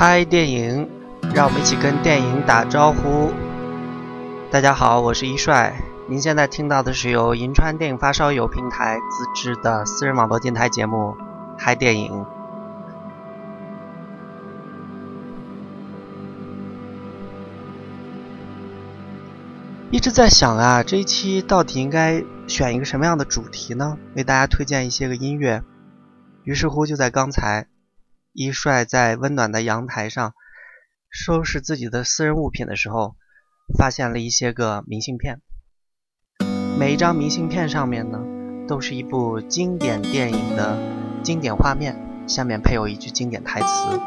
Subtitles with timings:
[0.00, 0.88] 嗨，电影，
[1.34, 3.32] 让我们一起跟电影打招呼。
[4.48, 5.76] 大家好，我是一帅。
[6.08, 10.96] 您现在听到的是由银川电影发烧友平台自制的私人网络电台节目
[11.58, 12.12] 《嗨电影》。
[19.90, 23.98] 一直在想啊，这一期到底应该选一个什么样的主题呢？
[24.14, 25.64] 为大家推荐一些个音乐。
[26.44, 27.66] 于是乎，就在刚才。
[28.38, 30.32] 一帅在温暖的阳台上
[31.10, 33.16] 收拾自己的私人物品的时候，
[33.76, 35.40] 发现了一些个明信片。
[36.78, 38.20] 每一张明信片上面呢，
[38.68, 40.78] 都是一部经典电影的
[41.24, 41.96] 经典画面，
[42.28, 44.00] 下面配有一句经典台词。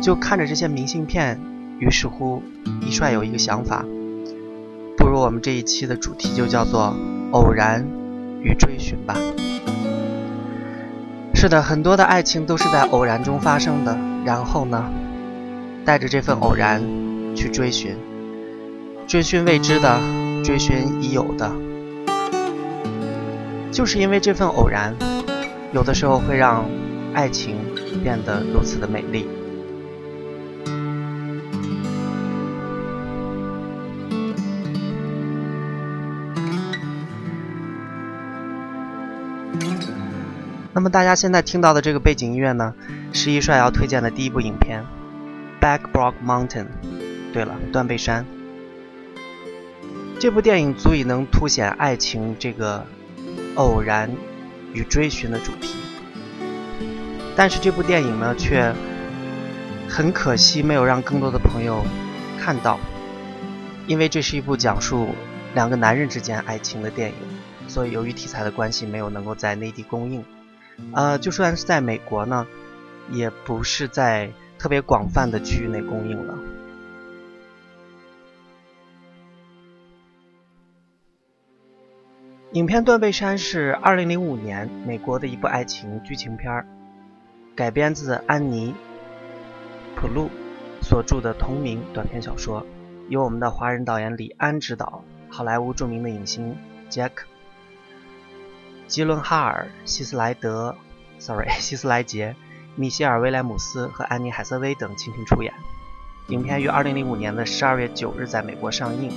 [0.00, 1.38] 就看着这些明信片，
[1.80, 2.42] 于是乎，
[2.80, 3.84] 一帅有一个想法：
[4.96, 6.96] 不如我们这一期的主题就叫做
[7.32, 7.86] “偶然
[8.40, 9.14] 与追寻”吧。
[11.40, 13.96] 是的，很多的爱情都是在偶然中发生的。
[14.24, 14.84] 然后呢，
[15.84, 16.82] 带着这份偶然
[17.32, 17.96] 去追寻，
[19.06, 20.00] 追寻未知的，
[20.42, 21.48] 追寻已有的。
[23.70, 24.92] 就是因为这份偶然，
[25.70, 26.64] 有的时候会让
[27.14, 27.54] 爱情
[28.02, 29.28] 变得如此的美丽。
[40.78, 42.72] 那么大家现在听到的这个背景音乐呢，
[43.12, 44.84] 是一帅要推荐的第一部影片
[45.60, 46.66] 《Back Brock Mountain》。
[47.32, 48.24] 对了，断背山。
[50.20, 52.86] 这部电影足以能凸显爱情这个
[53.56, 54.08] 偶然
[54.72, 55.74] 与追寻的主题，
[57.34, 58.72] 但是这部电影呢，却
[59.88, 61.84] 很可惜没有让更多的朋友
[62.38, 62.78] 看到，
[63.88, 65.08] 因为这是一部讲述
[65.54, 67.16] 两个男人之间爱情的电影，
[67.66, 70.24] 所以由于题材的关系，没有能够在内地公映。
[70.92, 72.46] 呃，就算是在美国呢，
[73.10, 76.38] 也不是在特别广泛的区域内供应了。
[82.52, 86.66] 影片《断背山》是2005年美国的一部爱情剧情片儿
[87.54, 88.72] 改编自安妮·
[90.00, 90.30] 普鲁
[90.80, 92.64] 所著的同名短篇小说，
[93.10, 96.56] 由我们的华人导演李安执导，好莱坞著名的影星
[96.88, 97.26] 杰克。
[98.88, 100.74] 吉伦哈尔、希斯莱德
[101.20, 102.34] （sorry， 希斯莱杰）、
[102.74, 105.52] 米歇尔·威廉姆斯和安妮·海瑟薇等倾情出演。
[106.28, 109.12] 影片于2005年的12月9日在美国上映。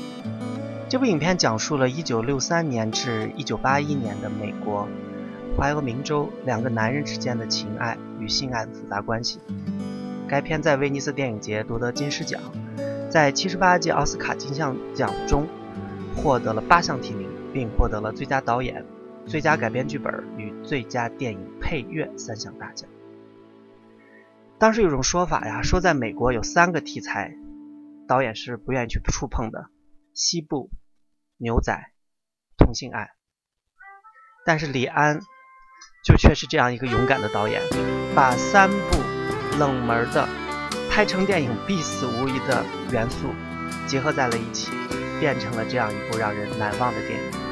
[0.89, 4.89] 这部影片讲述了1963年至1981年的美国
[5.57, 9.39] 怀俄明州两个男人之间的情爱与性爱的复杂关系。
[10.27, 12.41] 该片在威尼斯电影节夺得金狮奖，
[13.09, 15.47] 在78届奥斯卡金像奖中
[16.17, 18.85] 获得了八项提名，并获得了最佳导演。
[19.27, 22.89] 最佳改编剧本与最佳电影配乐三项大奖。
[24.57, 27.33] 当时有种说法呀，说在美国有三个题材，
[28.07, 29.69] 导演是不愿意去触碰的：
[30.13, 30.69] 西部、
[31.37, 31.91] 牛仔、
[32.57, 33.11] 同性爱。
[34.45, 35.19] 但是李安
[36.03, 37.61] 就却是这样一个勇敢的导演，
[38.15, 38.97] 把三部
[39.57, 40.27] 冷门的、
[40.89, 43.29] 拍成电影必死无疑的元素
[43.88, 44.71] 结合在了一起，
[45.19, 47.50] 变成了这样一部让人难忘的电影。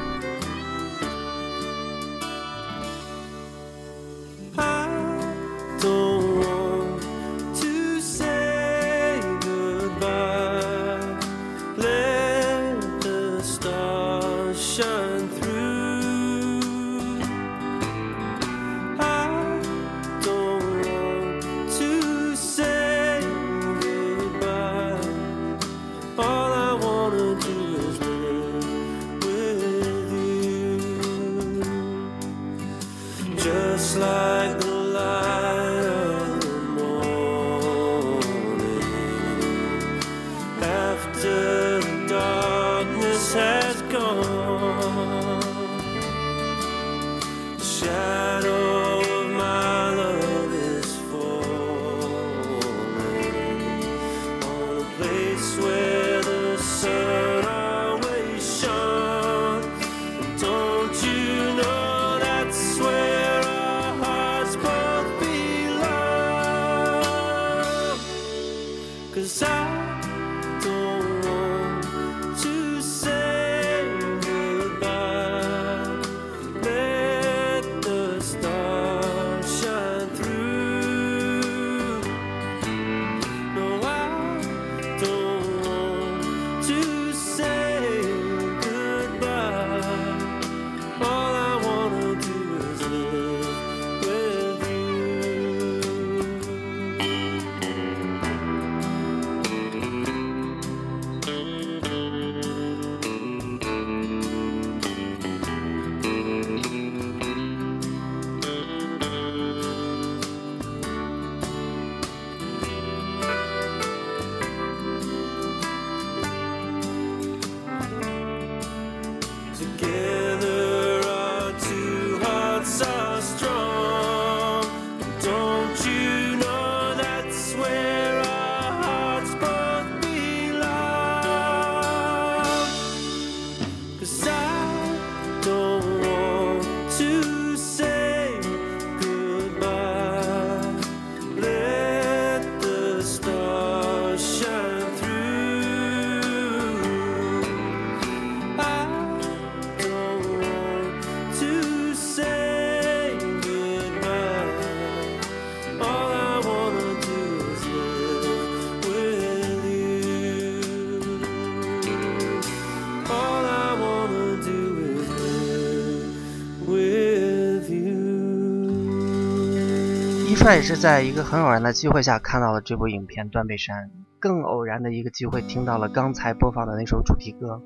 [170.40, 173.88] 帅也是在一个很偶然的机会下看到了这部影片《断背山》，
[174.18, 177.56] 更偶然的一个机会听到了刚才播放的那首主题歌《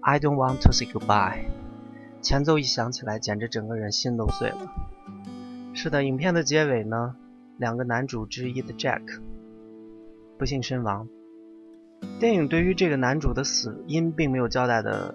[0.00, 1.34] I Don't Want to Say Goodbye》，
[2.22, 4.72] 前奏一响起来，简直整个人心都碎了。
[5.74, 7.16] 是的，影片的结尾呢，
[7.58, 9.20] 两个男主之一的 Jack
[10.38, 11.08] 不幸身亡。
[12.18, 15.12] 电影对于这个男主的死因并没有交代的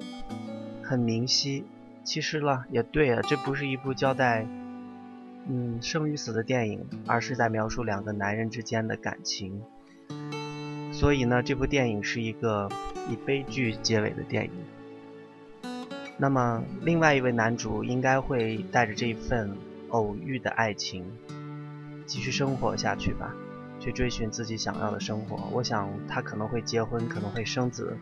[0.83, 1.65] 很明晰。
[2.03, 4.45] 其实了，也对啊，这不是一部交代
[5.47, 9.61] 嗯生与死的电影，而是在描述两个男人之间的感情。
[10.91, 12.69] 所以呢，这部电影是一个
[13.09, 14.51] 以悲剧结尾的电影。
[16.17, 19.55] 那么，另外一位男主应该会带着这一份。
[19.91, 21.03] 偶遇的爱情，
[22.05, 23.35] 继续生活下去吧，
[23.77, 25.49] 去追寻自己想要的生活。
[25.51, 27.97] 我想他可能会结婚，可能会生子，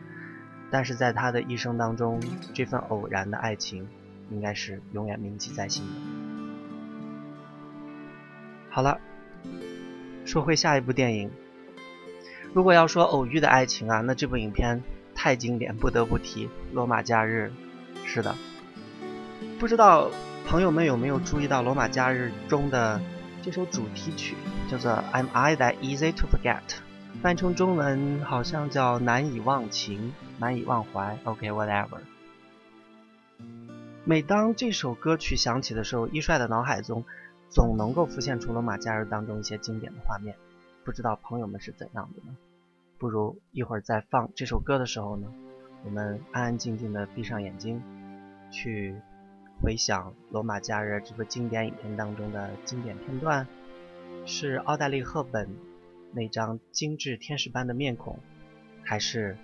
[0.69, 2.19] 但是在他的一生当中，
[2.53, 3.87] 这份偶然的爱情
[4.29, 6.18] 应该是永远铭记在心的。
[8.69, 8.99] 好了，
[10.25, 11.31] 说回下一部电影。
[12.53, 14.83] 如果要说偶遇的爱情啊，那这部影片
[15.13, 17.51] 太经典，不得不提《罗马假日》。
[18.07, 18.35] 是的，
[19.59, 20.09] 不知道。
[20.47, 22.99] 朋友们有没有注意到《罗马假日》中的
[23.43, 24.35] 这首主题曲，
[24.67, 26.61] 叫做《Am I That Easy to Forget》，
[27.21, 31.19] 翻译成中文好像叫“难以忘情，难以忘怀”。
[31.25, 31.99] OK，whatever。
[34.05, 37.05] 每当这首歌曲响起的时候，一帅的脑海中
[37.49, 40.35] 总能够浮现出《罗马假日》当中一些经典的画面。
[40.83, 42.37] 不知道朋友们是怎样的呢？
[42.97, 45.31] 不如一会儿在放这首歌的时候呢，
[45.83, 47.81] 我们安安静静的闭上眼睛，
[48.51, 48.95] 去。
[49.61, 53.45] 回想《罗马假日》这部经典影片当中的经典片段，
[54.25, 55.53] 是奥黛丽·赫本
[56.13, 58.17] 那张精致天使般的面孔，
[58.85, 59.37] 还是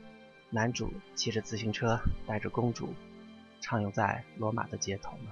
[0.51, 2.93] 男主骑着自行车带着公主
[3.59, 5.31] 畅游在罗马的街头呢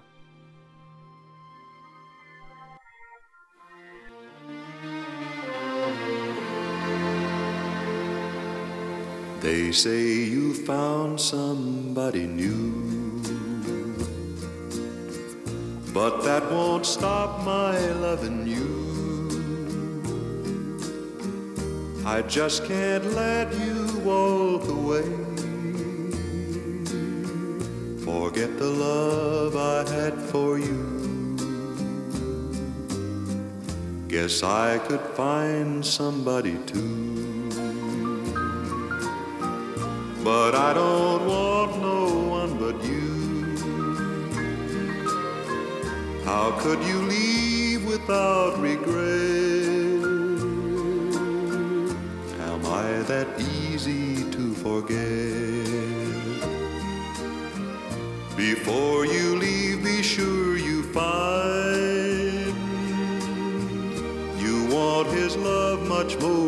[9.44, 12.72] ？They say you found somebody new.
[15.94, 18.72] But that won't stop my loving you.
[22.06, 25.10] I just can't let you walk away.
[28.06, 31.36] Forget the love I had for you.
[34.08, 37.33] Guess I could find somebody too.
[40.24, 43.12] But I don't want no one but you.
[46.24, 50.03] How could you leave without regret?
[52.50, 55.74] Am I that easy to forget?
[58.38, 62.56] Before you leave, be sure you find
[64.39, 66.43] you want his love much more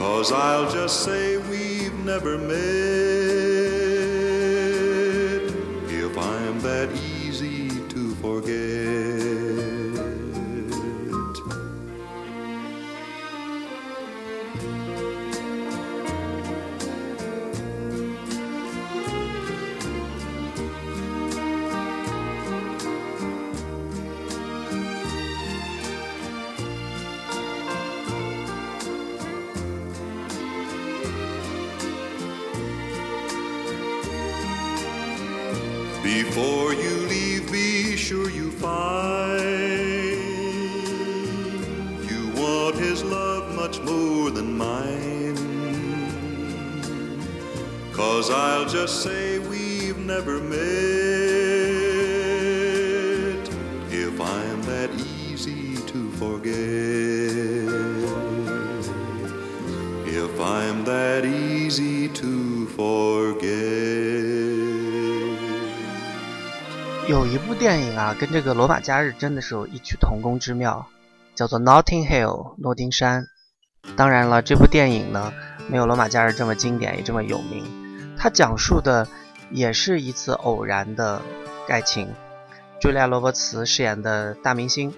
[0.00, 2.99] Cause I'll just say we've never met.
[36.02, 39.40] Before you leave, be sure you find
[42.10, 45.36] you want his love much more than mine.
[47.92, 50.56] Cause I'll just say we've never met
[53.92, 56.54] if I'm that easy to forget.
[60.08, 63.39] If I'm that easy to forget.
[67.10, 70.86] 有一部电影啊，跟这个《罗马假日》真的是有异曲同工之妙，
[71.34, 73.26] 叫做《Notting Hill》诺丁山。
[73.96, 75.32] 当然了，这部电影呢，
[75.68, 77.64] 没有《罗马假日》这么经典，也这么有名。
[78.16, 79.08] 它讲述的
[79.50, 81.20] 也是一次偶然的
[81.66, 82.14] 爱情。
[82.80, 84.94] 茱莉亚·罗伯茨饰演的大明星，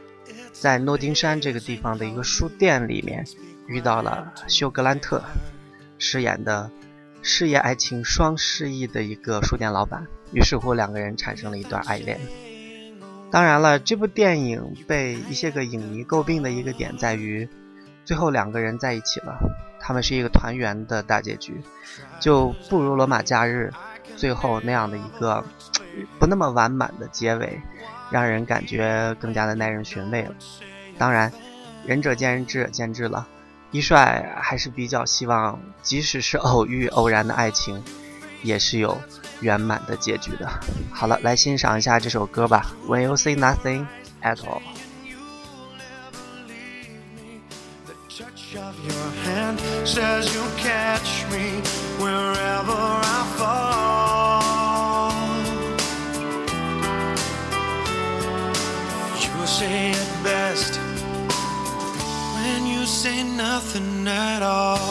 [0.52, 3.26] 在诺丁山这个地方的一个书店里面
[3.66, 5.23] 遇到了休·格兰特
[5.97, 6.71] 饰演的
[7.23, 10.07] 事业爱情双失意的一个书店老板。
[10.33, 12.21] 于是乎，两个人产生了一段爱恋。
[13.31, 17.49] 当然了，这部电影被一些个影迷诟病的一个点在于，
[18.05, 19.38] 最后两个人在一起了，
[19.81, 21.61] 他们是一个团圆的大结局，
[22.21, 23.73] 就不如《罗马假日》
[24.17, 25.45] 最后那样的一个
[26.19, 27.61] 不那么完满的结尾，
[28.11, 30.35] 让人感觉更加的耐人寻味了。
[30.99, 31.33] 当然，
[31.87, 33.26] 仁者见仁，智者见智了。
[33.73, 37.83] 一帅还是比较希望，即使是偶遇、偶然的爱情，
[38.43, 38.97] 也是有
[39.41, 40.47] 圆满的结局的。
[40.93, 42.71] 好了，来欣赏一下这首歌吧。
[42.87, 43.87] When you say nothing
[44.23, 44.61] at all。
[49.85, 50.23] say
[63.62, 64.81] nothing at all.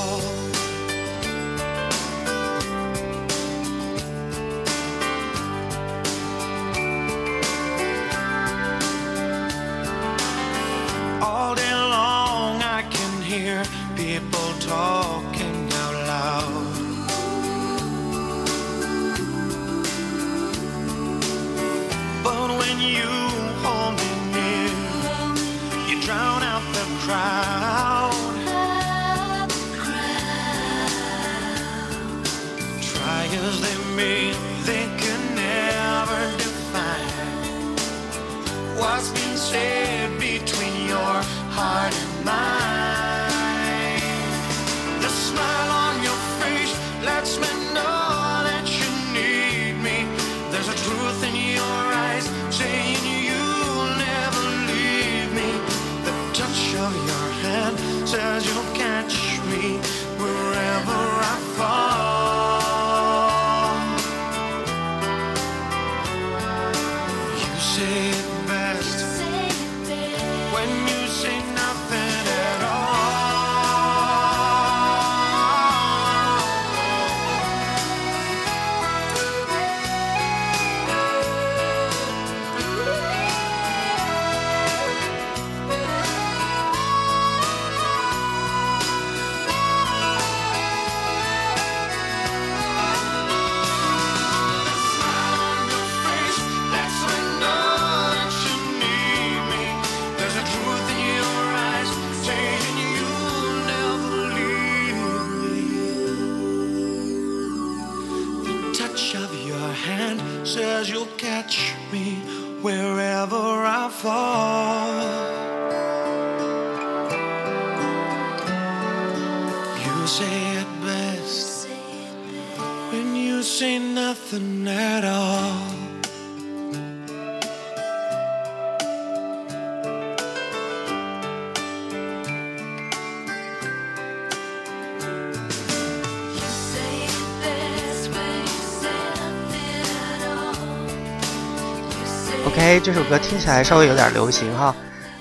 [142.52, 144.76] OK，这首歌听起来稍微有点流行哈，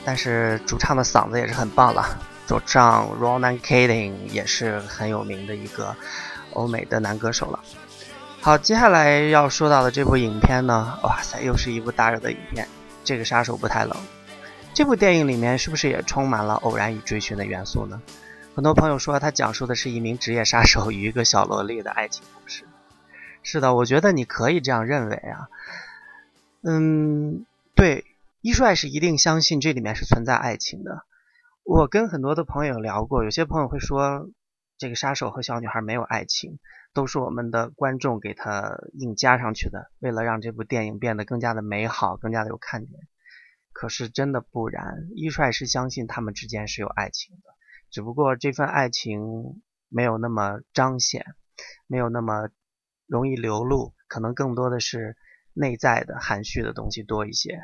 [0.04, 2.18] 但是主唱的嗓子也是很棒了。
[2.44, 5.94] 主唱 Ronan Keating 也是很有名的一个
[6.54, 7.60] 欧美的男歌手了。
[8.40, 12.66] 好，接下来要说到的这部影片呢，哇塞，又是一部大热的影片。
[13.04, 13.96] 这个杀手不太冷。
[14.74, 18.02] 这部电影里面是不是也充满了偶然与追寻的元素呢？
[18.56, 22.64] 很多朋友说它讲述的是一名职业杀手与一个小萝莉的爱情故事。
[23.44, 25.46] 是的，我觉得你可以这样认为啊。
[26.62, 28.04] 嗯，对，
[28.42, 31.06] 一帅是一定相信这里面是存在爱情的。
[31.64, 34.28] 我跟很多的朋友聊过，有些朋友会说，
[34.76, 36.58] 这个杀手和小女孩没有爱情，
[36.92, 43.08] 都是我们的观众给他硬加上去的，为了让这部电影变得更加的美好，更加的有看点。
[43.72, 47.54] 可是真的不然，一帅是相信他们之间是有爱情的，
[47.90, 51.24] 只不过这份爱情没有那么彰显，
[51.86, 52.50] 没有那么
[53.06, 55.16] 容易流露，可能更多的是。
[55.52, 57.60] 内在的含蓄的东西多一些。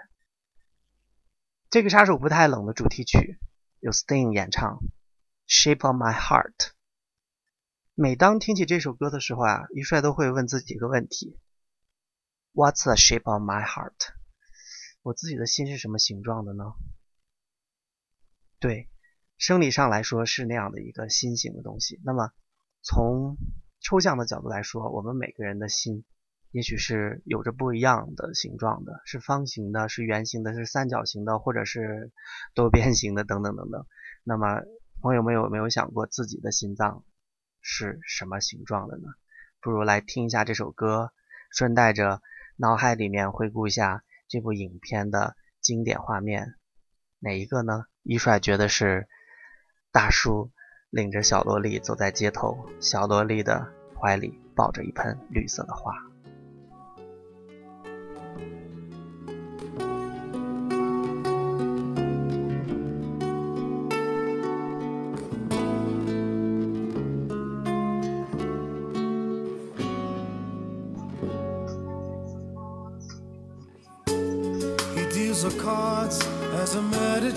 [1.68, 3.38] 这个杀手不太冷的主题曲
[3.80, 4.78] 由 Sting 演唱，
[5.46, 6.56] 《Shape of My Heart》。
[7.94, 11.38] 每当听起这首歌的时候啊，一帅都会问自己一个问题
[12.52, 14.14] ：What's the shape of my heart？
[15.02, 16.74] 我自己的心是什么形状的呢？
[18.58, 18.90] 对，
[19.38, 22.00] 生理上来说是那样的一个心形的东西。
[22.04, 22.32] 那么
[22.82, 23.36] 从
[23.80, 26.04] 抽象的角度来说，我们每个人的心。
[26.56, 32.10] 也许是有着不一样的形状的，是方形的，是圆形的，是三角形的，或者是
[32.56, 33.84] 多边形的，等等等等。
[34.24, 34.62] 那么，
[35.02, 37.04] 朋友们有没有想过自己的心脏
[37.60, 39.02] 是什么形状的呢？
[39.60, 41.12] 不如来听一下这首歌，
[41.50, 42.22] 顺带着
[42.56, 46.54] 脑海里面回顾一下这部影片的经典画面，
[47.18, 47.84] 哪一个呢？
[48.02, 49.08] 一帅觉得是
[49.92, 50.50] 大叔
[50.88, 55.92] 领着小萝莉走在街头，小萝莉的怀里抱着一盆绿色的花。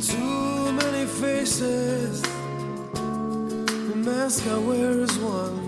[0.00, 2.22] too many faces.
[2.92, 5.67] The mask I wear is one.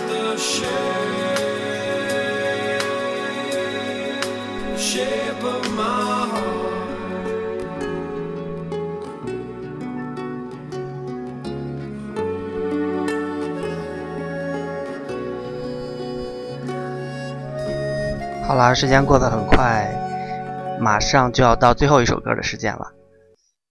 [18.51, 22.93] 好啦，时间过得很快，马上就要到最后一首歌的时间了。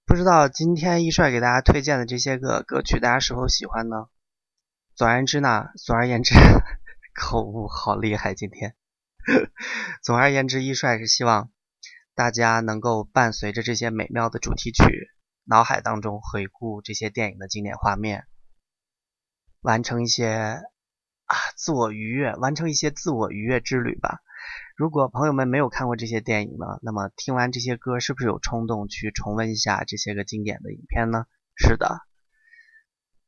[0.06, 4.06] 不知道今天一帅给大家推荐的这些个歌曲，大家是否喜欢呢？
[4.96, 6.34] 总而言之呢，总而言之，
[7.14, 8.74] 口误好厉害今天。
[10.02, 11.50] 总而言之，一帅是希望
[12.14, 15.10] 大家能够伴随着这些美妙的主题曲，
[15.44, 18.24] 脑海当中回顾这些电影的经典画面，
[19.60, 20.62] 完成一些
[21.26, 24.20] 啊自我愉悦，完成一些自我愉悦之旅吧。
[24.80, 31.26] 如果朋友们没有看过这些电影呢，那么听完这些歌，是不是有冲动去重温一下这些个经典的影片呢？
[31.54, 32.00] 是的。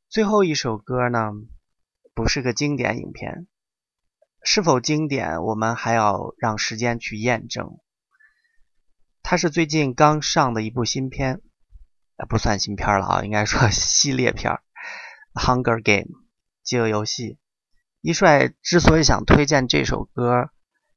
[0.08, 1.32] 最后一首歌呢，
[2.14, 3.48] 不是个经典影片，
[4.42, 7.78] 是否经典，我们还要让时间去验证。
[9.22, 11.42] 它是最近刚上的一部新片，
[12.16, 14.54] 呃，不算新片了啊，应该说 系列片，
[15.34, 16.18] 《Hunger Game》
[16.62, 17.38] 饥饿游戏。
[18.00, 20.44] 一帅之所以想推荐这首歌《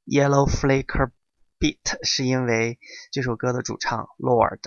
[0.05, 1.11] Yellow Flicker
[1.59, 2.79] Beat》，是因为
[3.11, 4.59] 这首歌的主唱 Lord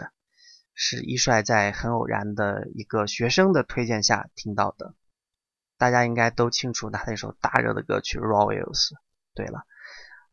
[0.75, 4.95] 是一帅在很偶然的一个学生的推荐下听到的。
[5.77, 8.89] 大家应该都清楚他那首大热的歌曲《Royals》。
[9.35, 9.65] 对了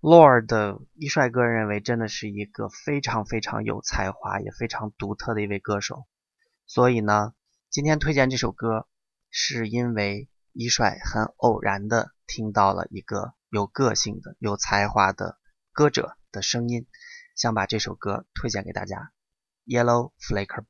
[0.02, 6.06] ，Lord 一帅个人认为真的是一个非常非常有才华也非常独特的一位歌手。
[6.66, 7.34] 所以呢，
[7.70, 8.88] 今天推荐这首歌，
[9.30, 10.30] 是因为。
[10.58, 15.38] 一帅很偶然的听到了一个有个性的、有才华的
[15.72, 16.88] 歌者的声音，
[17.36, 19.12] 想把这首歌推荐给大家，
[19.72, 20.64] 《Yellow Flicker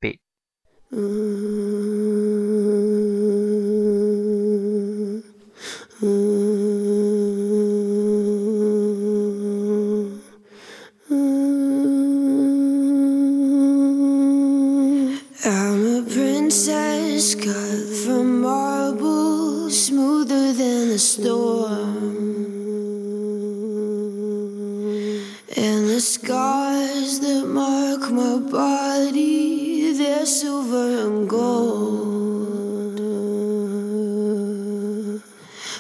[20.96, 22.16] the storm.
[25.58, 32.96] And the scars that mark my body, they're silver and gold.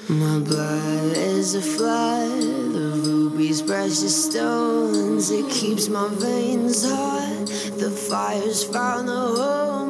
[0.09, 2.41] My blood is a flood,
[2.77, 5.31] the ruby's precious stones.
[5.31, 7.47] It keeps my veins hot,
[7.79, 9.84] the fire's found a home.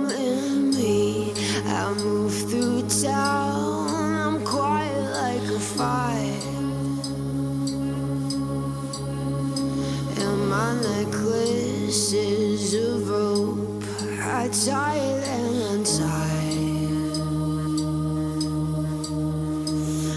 [11.87, 13.83] Is a rope.
[14.19, 16.55] I tie and untie.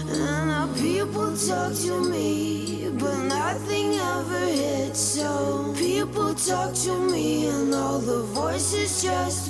[0.09, 4.99] And now people talk to me, but nothing ever hits.
[4.99, 9.48] So people talk to me, and all the voices just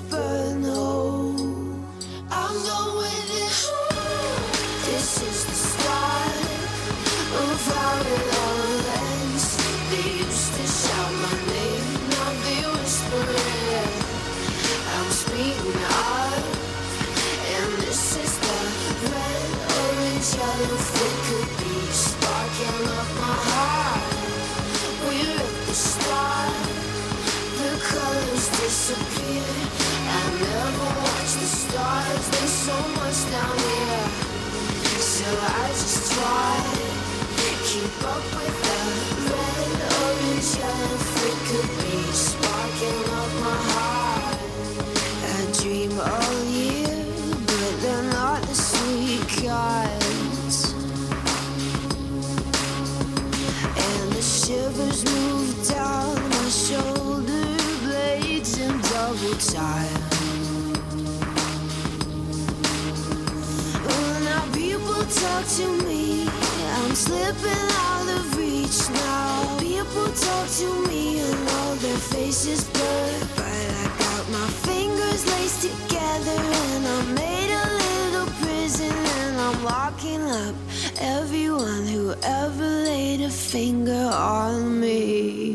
[81.02, 85.49] everyone who ever laid a finger on me.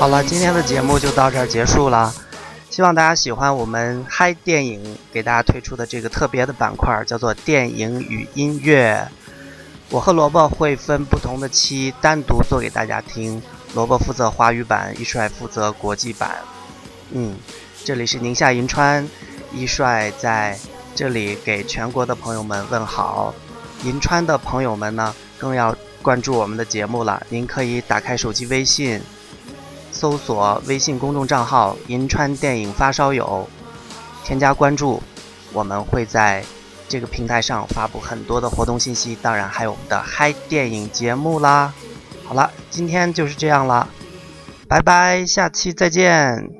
[0.00, 2.10] 好了，今天的节目就到这儿结束了。
[2.70, 9.06] 希望大家喜欢我们嗨电影给大家推出的这个特别的板块，叫做电影与音乐。
[9.90, 13.42] 我和萝卜会分不同的期单独做给大家听，
[13.74, 16.38] 萝卜负责华语版，一帅负责国际版。
[17.10, 17.36] 嗯，
[17.84, 19.06] 这里是宁夏银川，
[19.52, 20.58] 一帅在
[20.94, 23.34] 这里给全国的朋友们问好。
[23.84, 27.22] 银川的朋友们呢，更要关注我们的节目了。
[27.28, 28.98] 您可以打开手机微信，
[30.00, 33.46] 搜索微信公众账号“银川电影发烧友”，
[34.24, 35.02] 添加关注，
[35.52, 36.42] 我们会在
[36.88, 41.74] 这个平台上发布很多的活动信息，当然还有我们的嗨电影节目啦。
[42.24, 43.86] 好了，今天就是这样了，
[44.66, 46.59] 拜拜，下期再见。